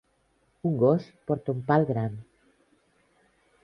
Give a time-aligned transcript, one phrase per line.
[0.69, 2.19] Un gos porta un pal gran.